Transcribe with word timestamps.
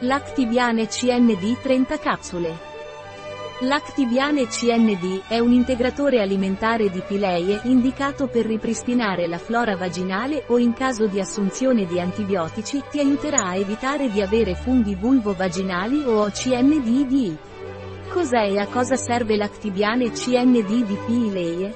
Lactibiane 0.00 0.88
CND 0.88 1.58
30 1.62 1.98
capsule. 1.98 2.54
Lactibiane 3.60 4.46
CND 4.46 5.22
è 5.26 5.38
un 5.38 5.52
integratore 5.52 6.20
alimentare 6.20 6.90
di 6.90 7.00
pileie 7.00 7.60
indicato 7.62 8.26
per 8.26 8.44
ripristinare 8.44 9.26
la 9.26 9.38
flora 9.38 9.74
vaginale 9.74 10.44
o 10.48 10.58
in 10.58 10.74
caso 10.74 11.06
di 11.06 11.18
assunzione 11.18 11.86
di 11.86 11.98
antibiotici 11.98 12.82
ti 12.90 12.98
aiuterà 12.98 13.44
a 13.44 13.56
evitare 13.56 14.10
di 14.10 14.20
avere 14.20 14.54
funghi 14.54 14.94
vulvo-vaginali 14.94 16.02
o 16.04 16.28
CND-DI. 16.28 17.38
Cos'è 18.10 18.50
e 18.50 18.58
a 18.58 18.66
cosa 18.66 18.96
serve 18.96 19.34
Lactibiane 19.34 20.10
CND 20.10 20.84
di 20.84 20.98
pileie? 21.06 21.74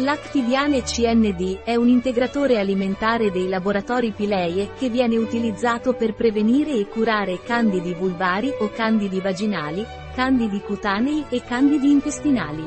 Lactibiane 0.00 0.84
CND 0.84 1.62
è 1.64 1.74
un 1.74 1.88
integratore 1.88 2.60
alimentare 2.60 3.32
dei 3.32 3.48
laboratori 3.48 4.12
Pileie 4.12 4.70
che 4.78 4.90
viene 4.90 5.16
utilizzato 5.16 5.92
per 5.94 6.14
prevenire 6.14 6.70
e 6.70 6.86
curare 6.86 7.42
candidi 7.42 7.94
vulvari 7.94 8.48
o 8.60 8.70
candidi 8.70 9.20
vaginali, 9.20 9.84
candidi 10.14 10.60
cutanei 10.60 11.24
e 11.28 11.42
candidi 11.42 11.90
intestinali. 11.90 12.64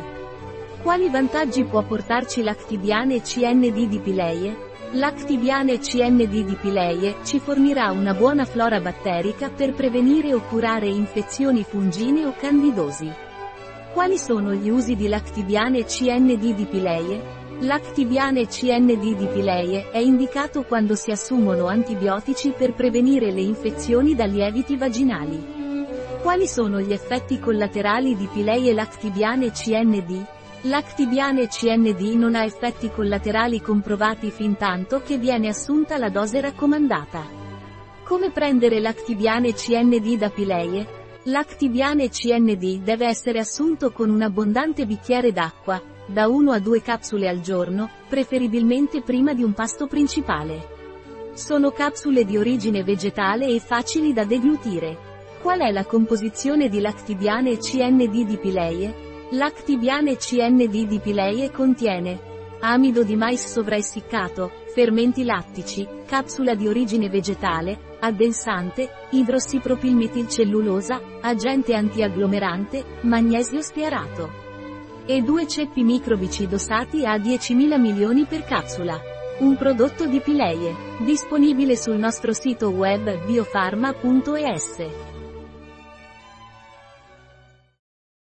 Quali 0.81 1.07
vantaggi 1.07 1.63
può 1.63 1.81
portarci 1.84 2.44
Lactibiane 2.44 3.21
CND 3.21 3.88
di 3.88 3.99
Pileie? 3.99 4.70
Lactibiane 4.91 5.79
CND 5.79 6.43
di 6.43 6.57
Pileie 6.59 7.16
ci 7.23 7.40
fornirà 7.40 7.91
una 7.91 8.13
buona 8.13 8.43
flora 8.43 8.82
batterica 8.82 9.49
per 9.49 9.71
prevenire 9.71 10.34
o 10.34 10.41
curare 10.41 10.90
infezioni 10.90 11.63
fungine 11.63 12.26
o 12.26 12.34
candidosi. 12.38 13.29
Quali 13.94 14.18
sono 14.18 14.54
gli 14.54 14.70
usi 14.70 14.95
di 14.95 15.09
Lactibiane 15.09 15.84
CND 15.84 16.54
di 16.55 16.66
Pileie? 16.66 17.40
Lactibiane 17.59 18.48
CND 18.48 19.18
di 19.18 19.27
Pileie 19.27 19.91
è 19.91 19.98
indicato 19.98 20.63
quando 20.63 20.95
si 20.95 21.12
assumono 21.12 21.68
antibiotici 21.68 22.54
per 22.58 22.73
prevenire 22.73 23.34
le 23.34 23.41
infezioni 23.41 24.16
da 24.16 24.23
lieviti 24.23 24.77
vaginali. 24.77 25.44
Quali 26.21 26.48
sono 26.48 26.80
gli 26.80 26.93
effetti 26.93 27.38
collaterali 27.38 28.15
di 28.15 28.30
Pileie 28.32 28.74
Lactibiane 28.74 29.52
CND? 29.52 30.26
Lactibiane 30.62 31.48
CND 31.48 31.99
non 32.15 32.35
ha 32.35 32.46
effetti 32.46 32.90
collaterali 32.90 33.60
comprovati 33.60 34.32
fin 34.32 34.55
tanto 34.55 35.02
che 35.02 35.18
viene 35.18 35.49
assunta 35.49 35.98
la 35.98 36.10
dose 36.10 36.40
raccomandata. 36.40 37.24
Come 38.05 38.32
prendere 38.32 38.80
Lactibiane 38.80 39.54
CND 39.54 40.15
da 40.15 40.30
Pileie? 40.30 41.01
Lactibiane 41.26 42.10
CND 42.10 42.82
deve 42.82 43.05
essere 43.05 43.38
assunto 43.38 43.91
con 43.91 44.10
un 44.10 44.24
abbondante 44.24 44.88
bicchiere 44.88 45.32
d'acqua, 45.32 45.80
da 46.08 46.27
1 46.27 46.52
a 46.52 46.58
2 46.58 46.82
capsule 46.82 47.30
al 47.30 47.41
giorno, 47.41 47.91
preferibilmente 48.10 49.04
prima 49.04 49.36
di 49.36 49.44
un 49.44 49.54
pasto 49.54 49.86
principale. 49.86 50.80
Sono 51.34 51.70
capsule 51.70 52.26
di 52.26 52.38
origine 52.38 52.84
vegetale 52.84 53.46
e 53.46 53.60
facili 53.60 54.14
da 54.14 54.24
deglutire. 54.24 54.98
Qual 55.44 55.60
è 55.60 55.70
la 55.70 55.86
composizione 55.86 56.70
di 56.70 56.80
Lactibiane 56.80 57.58
CND 57.58 58.26
di 58.26 58.38
Pileie? 58.38 59.27
Lactibiane 59.30 60.18
CND 60.18 60.88
di 60.88 60.99
Pileie 60.99 61.52
contiene 61.52 62.30
amido 62.62 63.04
di 63.04 63.16
mais 63.16 63.46
sovraessiccato, 63.46 64.52
fermenti 64.74 65.24
lattici, 65.24 65.88
capsula 66.06 66.56
di 66.56 66.68
origine 66.68 67.09
vegetale, 67.09 67.97
addensante, 68.00 68.90
idrossipropilmetilcellulosa, 69.12 71.02
agente 71.22 71.75
antiagglomerante, 71.75 72.84
magnesio 73.02 73.62
stearato. 73.62 74.31
E 75.06 75.22
due 75.22 75.46
ceppi 75.47 75.84
microbici 75.84 76.47
dosati 76.47 77.06
a 77.06 77.18
10.000 77.18 77.80
milioni 77.80 78.25
per 78.25 78.46
capsula. 78.46 79.00
Un 79.40 79.58
prodotto 79.58 80.06
di 80.06 80.19
Pileie, 80.19 80.74
disponibile 81.00 81.75
sul 81.75 81.97
nostro 81.97 82.31
sito 82.31 82.69
web 82.69 83.25
biofarma.es. 83.25 84.86